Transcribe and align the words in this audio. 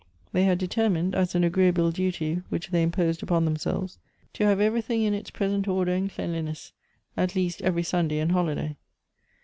They 0.33 0.45
had 0.45 0.57
determined, 0.57 1.13
as 1.13 1.35
an 1.35 1.43
agreea 1.43 1.71
ble 1.75 1.91
duty 1.91 2.41
which 2.49 2.71
they 2.71 2.81
imposed 2.81 3.21
upon 3.21 3.45
themselves, 3.45 3.99
to 4.33 4.45
have 4.47 4.59
everything 4.59 5.03
in 5.03 5.13
its 5.13 5.29
present 5.29 5.67
order 5.67 5.93
and 5.93 6.09
cleanliness, 6.09 6.73
at 7.15 7.35
least 7.35 7.61
every 7.61 7.83
Sunday 7.83 8.17
and 8.17 8.31
holiday. 8.31 8.77